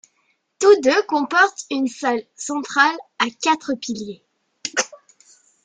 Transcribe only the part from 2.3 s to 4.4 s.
centrale à quatre piliers.